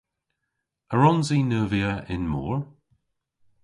[0.93, 2.59] A wrons i neuvya y'n mor?